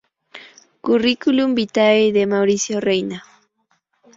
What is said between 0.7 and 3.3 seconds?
Curriculum vitae de Mauricio Reina